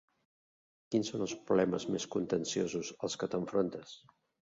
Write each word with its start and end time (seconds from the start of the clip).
Quins 0.93 1.11
són 1.11 1.25
els 1.25 1.35
problemes 1.49 1.85
més 1.95 2.07
contenciosos 2.15 2.89
als 3.09 3.19
que 3.25 3.29
t'enfrontes? 3.35 3.93